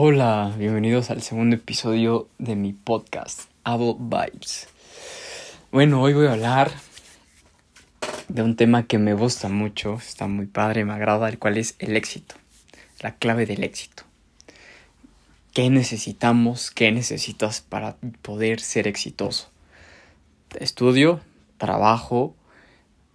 [0.00, 4.68] Hola, bienvenidos al segundo episodio de mi podcast, Abo Vibes.
[5.72, 6.70] Bueno, hoy voy a hablar
[8.28, 11.74] de un tema que me gusta mucho, está muy padre, me agrada, el cual es
[11.80, 12.36] el éxito,
[13.00, 14.04] la clave del éxito.
[15.52, 16.70] ¿Qué necesitamos?
[16.70, 19.50] ¿Qué necesitas para poder ser exitoso?
[20.60, 21.18] Estudio,
[21.56, 22.36] trabajo,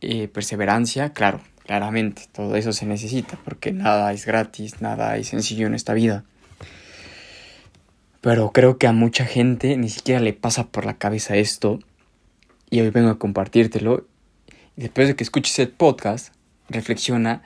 [0.02, 5.66] eh, perseverancia, claro, claramente, todo eso se necesita porque nada es gratis, nada es sencillo
[5.68, 6.26] en esta vida.
[8.24, 11.80] Pero creo que a mucha gente ni siquiera le pasa por la cabeza esto
[12.70, 14.08] y hoy vengo a compartírtelo.
[14.78, 16.34] Después de que escuches el podcast,
[16.70, 17.44] reflexiona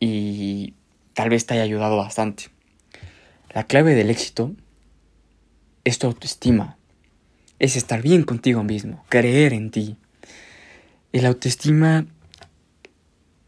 [0.00, 0.74] y
[1.14, 2.46] tal vez te haya ayudado bastante.
[3.54, 4.56] La clave del éxito
[5.84, 6.76] es tu autoestima,
[7.60, 9.98] es estar bien contigo mismo, creer en ti.
[11.12, 12.06] El autoestima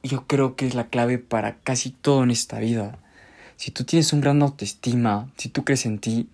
[0.05, 3.01] yo creo que es la clave para casi todo en esta vida.
[3.57, 6.29] Si tú tienes un gran autoestima, si tú crees en ti,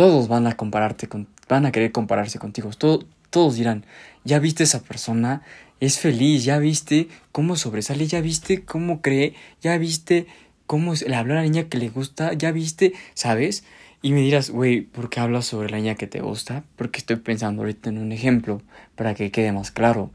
[0.00, 2.70] todos van a compararte con, van a querer compararse contigo.
[2.70, 3.84] todos dirán,
[4.24, 5.42] ya viste esa persona,
[5.78, 10.26] es feliz, ya viste cómo sobresale, ya viste cómo cree, ya viste
[10.66, 13.62] cómo le habla a la niña que le gusta, ya viste, ¿sabes?
[14.00, 16.64] Y me dirás, güey, ¿por qué hablas sobre la niña que te gusta?
[16.76, 18.62] Porque estoy pensando ahorita en un ejemplo
[18.94, 20.10] para que quede más claro.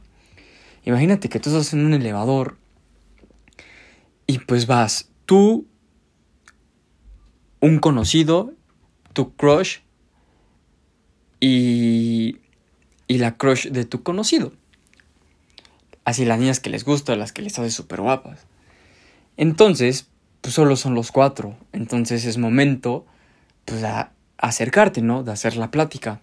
[0.83, 2.58] Imagínate que tú estás en un elevador
[4.25, 5.67] y pues vas tú,
[7.59, 8.55] un conocido,
[9.16, 9.80] tu crush
[11.39, 12.38] y,
[13.08, 14.53] y la crush de tu conocido.
[16.03, 18.45] Así las niñas que les gusta, las que les hace súper guapas.
[19.38, 20.08] Entonces,
[20.41, 21.58] pues solo son los cuatro.
[21.71, 23.08] Entonces es momento,
[23.66, 25.23] pues, a acercarte, ¿no?
[25.23, 26.21] De hacer la plática.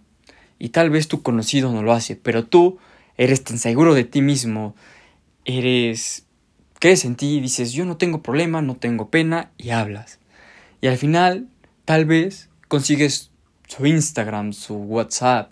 [0.59, 2.77] Y tal vez tu conocido no lo hace, pero tú
[3.17, 4.75] eres tan seguro de ti mismo,
[5.45, 6.25] eres,
[6.79, 10.19] crees en ti y dices, yo no tengo problema, no tengo pena y hablas.
[10.79, 11.49] Y al final,
[11.85, 13.29] tal vez consigues
[13.67, 15.51] su Instagram, su WhatsApp,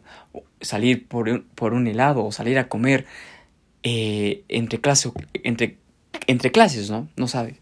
[0.60, 3.06] salir por un, por un helado o salir a comer
[3.84, 4.82] eh, entre,
[5.44, 5.78] entre,
[6.26, 7.08] entre clases, ¿no?
[7.18, 7.58] No sabes.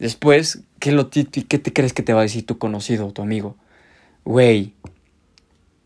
[0.00, 3.22] Después, ¿qué, lo, ¿qué te crees que te va a decir tu conocido o tu
[3.22, 3.54] amigo?
[4.24, 4.72] Güey,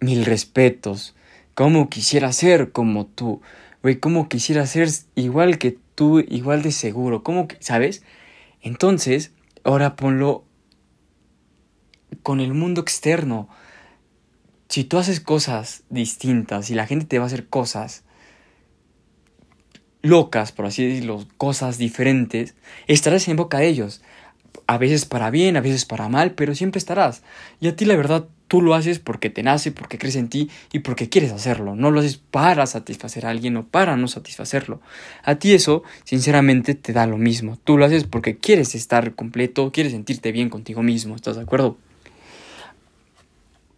[0.00, 1.14] mil respetos,
[1.53, 3.42] ¿Cómo quisiera ser como tú?
[3.82, 7.22] Güey, ¿cómo quisiera ser igual que tú, igual de seguro?
[7.22, 8.03] ¿Cómo sabes?
[8.62, 9.32] Entonces,
[9.62, 10.47] ahora ponlo
[12.22, 13.48] con el mundo externo.
[14.69, 18.04] Si tú haces cosas distintas y la gente te va a hacer cosas
[20.03, 22.54] locas, por así decirlo, cosas diferentes,
[22.87, 24.03] estarás en boca de ellos.
[24.66, 27.22] A veces para bien, a veces para mal, pero siempre estarás.
[27.60, 30.50] Y a ti la verdad Tú lo haces porque te nace, porque crees en ti
[30.72, 31.77] y porque quieres hacerlo.
[31.77, 34.81] No lo haces para satisfacer a alguien o para no satisfacerlo.
[35.22, 37.60] A ti eso, sinceramente, te da lo mismo.
[37.62, 41.15] Tú lo haces porque quieres estar completo, quieres sentirte bien contigo mismo.
[41.15, 41.78] ¿Estás de acuerdo?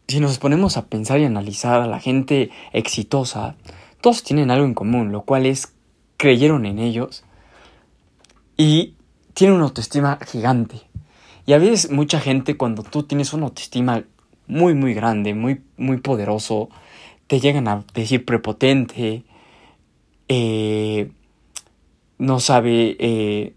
[0.08, 3.56] Si nos ponemos a pensar y analizar a la gente exitosa,
[4.00, 5.72] todos tienen algo en común, lo cual es
[6.16, 7.24] creyeron en ellos
[8.56, 8.94] y
[9.34, 10.82] tienen una autoestima gigante.
[11.46, 14.04] Y a veces mucha gente cuando tú tienes una autoestima
[14.46, 16.68] muy, muy grande, muy, muy poderoso,
[17.26, 19.24] te llegan a decir prepotente,
[20.28, 21.10] eh,
[22.18, 23.54] no sabe, eh,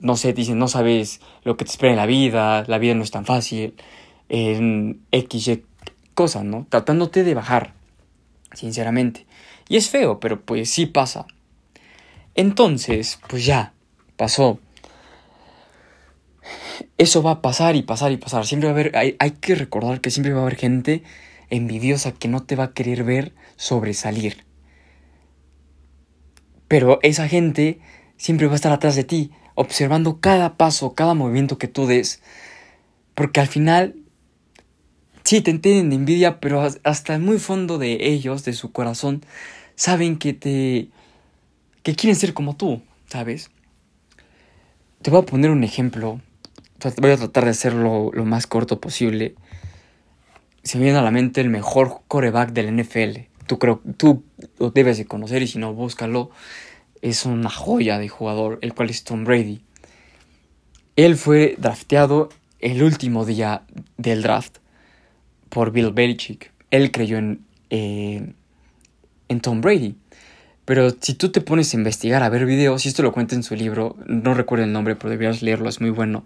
[0.00, 3.02] no sé, dicen, no sabes lo que te espera en la vida, la vida no
[3.02, 3.74] es tan fácil,
[4.28, 5.64] en X, y
[6.18, 6.66] cosas, ¿no?
[6.68, 7.74] Tratándote de bajar,
[8.52, 9.24] sinceramente.
[9.68, 11.28] Y es feo, pero pues sí pasa.
[12.34, 13.72] Entonces, pues ya,
[14.16, 14.58] pasó
[16.96, 18.44] eso va a pasar y pasar y pasar.
[18.44, 21.04] Siempre va a haber, hay, hay, que recordar que siempre va a haber gente
[21.48, 24.44] envidiosa que no te va a querer ver sobresalir.
[26.66, 27.78] Pero esa gente
[28.16, 32.20] siempre va a estar atrás de ti, observando cada paso, cada movimiento que tú des.
[33.14, 33.94] Porque al final,
[35.28, 39.22] sí, te entienden de envidia, pero hasta el muy fondo de ellos, de su corazón,
[39.74, 40.88] saben que te...
[41.82, 43.50] que quieren ser como tú, ¿sabes?
[45.02, 46.22] Te voy a poner un ejemplo
[46.96, 49.34] voy a tratar de hacerlo lo más corto posible.
[50.62, 53.26] Se me viene a la mente el mejor coreback del NFL.
[53.46, 54.22] Tú, creo, tú
[54.58, 56.30] lo debes de conocer y si no, búscalo.
[57.02, 59.60] Es una joya de jugador, el cual es Tom Brady.
[60.96, 63.62] Él fue drafteado el último día
[63.98, 64.58] del draft
[65.48, 66.52] por Bill Belichick.
[66.70, 67.40] Él creyó en,
[67.70, 68.32] eh,
[69.28, 69.94] en Tom Brady.
[70.64, 73.42] Pero si tú te pones a investigar, a ver videos, y esto lo cuenta en
[73.42, 76.24] su libro, no recuerdo el nombre, pero deberías leerlo, es muy bueno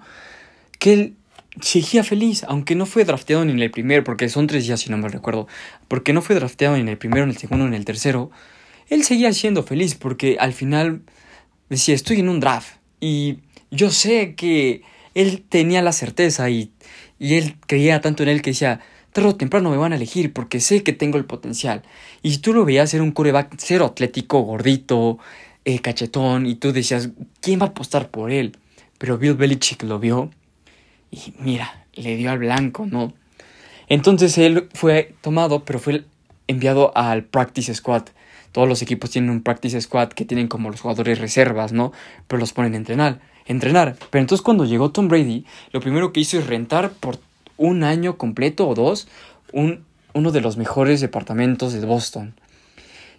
[0.81, 1.15] que él
[1.61, 4.91] seguía feliz, aunque no fue drafteado ni en el primero, porque son tres días si
[4.91, 5.47] no me recuerdo,
[5.87, 8.33] porque no fue drafteado ni en el primero, en el segundo, ni en el tercero,
[8.89, 11.03] él seguía siendo feliz porque al final
[11.71, 13.39] decía, estoy en un draft y
[13.71, 14.83] yo sé que
[15.15, 16.73] él tenía la certeza y,
[17.19, 18.81] y él creía tanto en él que decía,
[19.13, 21.83] tarde o temprano me van a elegir porque sé que tengo el potencial.
[22.23, 25.19] Y si tú lo veías, era un coreback cero atlético, gordito,
[25.65, 27.11] eh, cachetón, y tú decías,
[27.41, 28.57] ¿quién va a apostar por él?
[28.99, 30.31] Pero Bill Belichick lo vio
[31.11, 33.13] y mira, le dio al blanco, ¿no?
[33.89, 36.05] Entonces él fue tomado, pero fue
[36.47, 38.05] enviado al practice squad.
[38.53, 41.93] Todos los equipos tienen un practice squad que tienen como los jugadores reservas, ¿no?
[42.27, 43.21] Pero los ponen a entrenar.
[43.47, 43.97] Entrenar.
[44.11, 47.19] Pero entonces cuando llegó Tom Brady, lo primero que hizo es rentar por
[47.63, 49.07] un año completo o dos
[49.53, 52.35] un, uno de los mejores departamentos de Boston.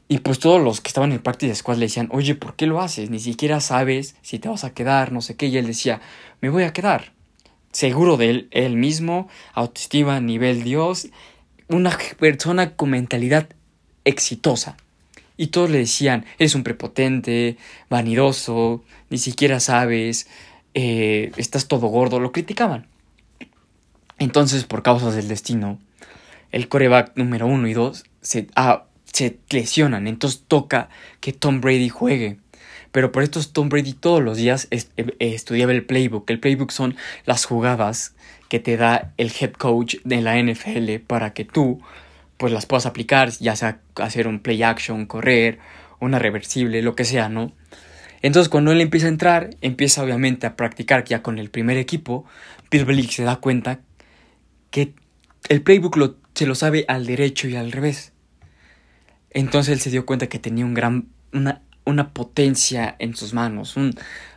[0.09, 2.67] Y pues todos los que estaban en el practice squad le decían, oye, ¿por qué
[2.67, 3.09] lo haces?
[3.09, 5.47] Ni siquiera sabes si te vas a quedar, no sé qué.
[5.47, 6.01] Y él decía,
[6.41, 7.13] me voy a quedar.
[7.71, 11.07] Seguro de él, él mismo, autoestima, nivel Dios,
[11.69, 13.47] una persona con mentalidad
[14.03, 14.75] exitosa.
[15.37, 17.57] Y todos le decían, eres un prepotente,
[17.89, 20.27] vanidoso, ni siquiera sabes,
[20.73, 22.92] eh, estás todo gordo, lo criticaban.
[24.19, 25.79] Entonces, por causas del destino,
[26.51, 30.07] el coreback número uno y dos se, ah, se lesionan.
[30.07, 30.89] Entonces toca
[31.19, 32.37] que Tom Brady juegue.
[32.91, 34.83] Pero por esto Tom Brady todos los días eh,
[35.19, 36.29] estudiaba el playbook.
[36.29, 36.95] El playbook son
[37.25, 38.13] las jugadas
[38.49, 41.81] que te da el head coach de la NFL para que tú
[42.37, 45.57] pues las puedas aplicar, ya sea hacer un play action, correr,
[45.99, 47.51] una reversible, lo que sea, ¿no?
[48.21, 52.25] Entonces cuando él empieza a entrar, empieza obviamente a practicar ya con el primer equipo,
[52.69, 53.79] Bill Belichick se da cuenta
[54.73, 54.95] que
[55.49, 58.11] el playbook se lo sabe al derecho y al revés.
[59.29, 63.77] Entonces él se dio cuenta que tenía un gran, una, una potencia en sus manos,
[63.77, 63.93] un,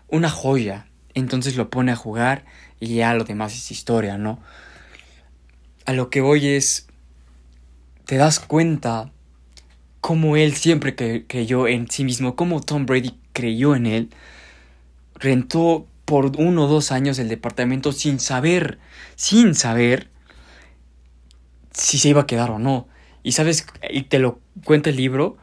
[0.09, 0.89] una joya.
[1.15, 2.45] Entonces lo pone a jugar
[2.81, 4.39] y ya lo demás es historia, ¿no?
[5.87, 6.87] A lo que voy es,
[8.05, 9.11] te das cuenta
[10.03, 10.95] cómo él siempre
[11.27, 14.11] creyó en sí mismo, cómo Tom Brady creyó en él,
[15.15, 18.79] rentó por uno o dos años el departamento sin saber,
[19.15, 20.11] sin saber
[21.77, 22.89] si se iba a quedar o no.
[23.23, 25.37] Y sabes, y te lo cuenta el libro,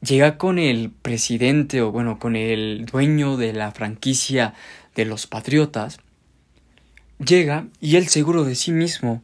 [0.00, 4.54] llega con el presidente o bueno, con el dueño de la franquicia
[4.94, 5.98] de los Patriotas,
[7.24, 9.22] llega y él seguro de sí mismo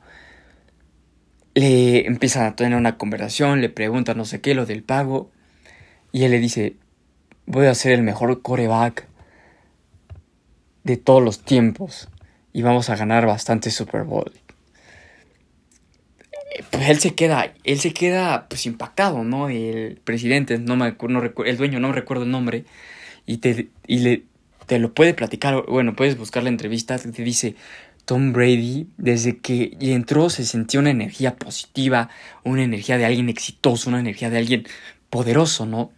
[1.54, 5.30] le empieza a tener una conversación, le pregunta no sé qué, lo del pago,
[6.12, 6.76] y él le dice,
[7.46, 9.08] voy a ser el mejor coreback
[10.84, 12.08] de todos los tiempos
[12.52, 14.32] y vamos a ganar bastante Super Bowl
[16.70, 19.48] pues él se queda, él se queda pues impactado, ¿no?
[19.48, 22.64] El presidente, no me no el dueño, no recuerdo el nombre,
[23.26, 24.24] y te, y le,
[24.66, 27.56] te lo puede platicar, bueno, puedes buscar la entrevista, te dice,
[28.04, 32.08] Tom Brady, desde que entró se sintió una energía positiva,
[32.44, 34.66] una energía de alguien exitoso, una energía de alguien
[35.10, 35.92] poderoso, ¿no?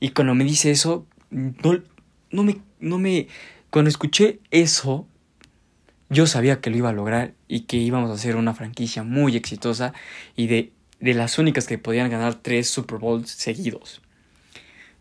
[0.00, 1.82] Y cuando me dice eso, no,
[2.30, 3.28] no me, no me,
[3.70, 5.06] cuando escuché eso,
[6.10, 9.36] yo sabía que lo iba a lograr y que íbamos a hacer una franquicia muy
[9.36, 9.94] exitosa
[10.36, 14.02] y de, de las únicas que podían ganar tres Super Bowls seguidos.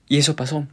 [0.07, 0.67] Y eso pasó.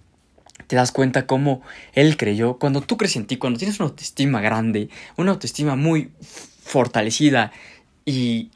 [0.66, 1.62] Te das cuenta cómo
[1.94, 2.58] él creyó.
[2.58, 7.52] Cuando tú crees en ti, cuando tienes una autoestima grande, una autoestima muy fortalecida
[8.04, 8.50] y,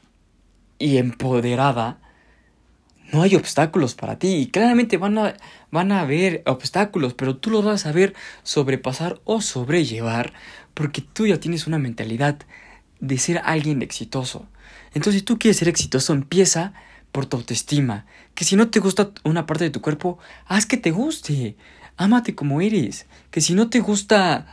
[0.77, 1.99] y empoderada,
[3.11, 4.35] no hay obstáculos para ti.
[4.35, 5.35] Y claramente van a,
[5.71, 8.13] van a haber obstáculos, pero tú los vas a saber
[8.43, 10.33] sobrepasar o sobrellevar
[10.73, 12.39] porque tú ya tienes una mentalidad
[12.99, 14.47] de ser alguien exitoso.
[14.93, 16.73] Entonces, si tú quieres ser exitoso, empieza
[17.11, 18.05] por tu autoestima.
[18.35, 21.55] Que si no te gusta una parte de tu cuerpo, haz que te guste.
[21.97, 23.05] Ámate como eres.
[23.31, 24.47] Que si no te gusta,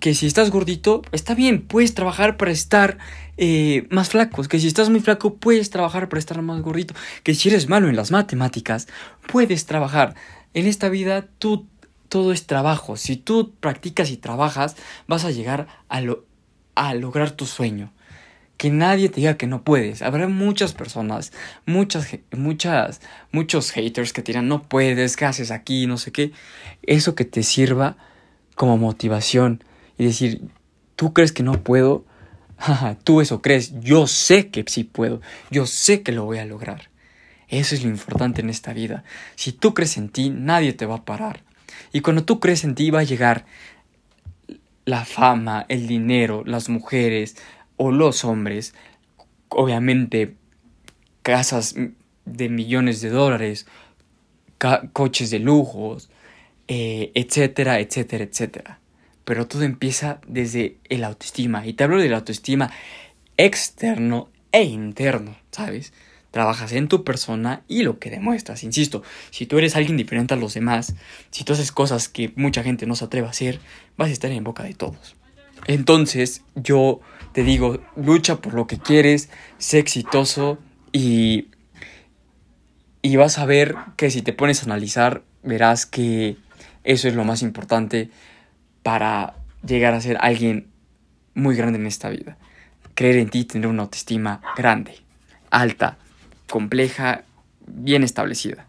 [0.00, 2.98] que si estás gordito, está bien, puedes trabajar para estar
[3.36, 4.48] eh, más flacos.
[4.48, 6.94] Que si estás muy flaco, puedes trabajar para estar más gordito.
[7.22, 8.88] Que si eres malo en las matemáticas,
[9.30, 10.14] puedes trabajar.
[10.54, 11.66] En esta vida tú
[12.12, 12.98] todo es trabajo.
[12.98, 14.76] Si tú practicas y trabajas,
[15.08, 16.26] vas a llegar a, lo,
[16.74, 17.90] a lograr tu sueño.
[18.58, 20.02] Que nadie te diga que no puedes.
[20.02, 21.32] Habrá muchas personas,
[21.64, 23.00] muchas, muchas,
[23.30, 25.86] muchos haters que te dirán, no puedes, ¿qué haces aquí?
[25.86, 26.32] No sé qué.
[26.82, 27.96] Eso que te sirva
[28.56, 29.64] como motivación
[29.96, 30.42] y decir,
[30.96, 32.04] tú crees que no puedo,
[33.04, 36.90] tú eso crees, yo sé que sí puedo, yo sé que lo voy a lograr.
[37.48, 39.02] Eso es lo importante en esta vida.
[39.34, 41.42] Si tú crees en ti, nadie te va a parar.
[41.92, 43.44] Y cuando tú crees en ti va a llegar
[44.84, 47.36] la fama, el dinero, las mujeres
[47.76, 48.74] o los hombres,
[49.48, 50.36] obviamente
[51.22, 51.74] casas
[52.24, 53.66] de millones de dólares,
[54.92, 56.10] coches de lujos,
[56.68, 58.80] eh, etcétera, etcétera, etcétera.
[59.24, 61.66] Pero todo empieza desde el autoestima.
[61.66, 62.70] Y te hablo del autoestima
[63.36, 65.92] externo e interno, ¿sabes?
[66.32, 68.64] Trabajas en tu persona y lo que demuestras.
[68.64, 70.94] Insisto, si tú eres alguien diferente a los demás,
[71.30, 73.60] si tú haces cosas que mucha gente no se atreve a hacer,
[73.96, 75.14] vas a estar en boca de todos.
[75.66, 77.00] Entonces yo
[77.32, 80.58] te digo, lucha por lo que quieres, sé exitoso
[80.90, 81.48] y,
[83.02, 86.38] y vas a ver que si te pones a analizar, verás que
[86.82, 88.10] eso es lo más importante
[88.82, 89.34] para
[89.64, 90.68] llegar a ser alguien
[91.34, 92.38] muy grande en esta vida.
[92.94, 94.96] Creer en ti, tener una autoestima grande,
[95.50, 95.98] alta,
[96.52, 97.24] compleja,
[97.66, 98.66] bien establecida.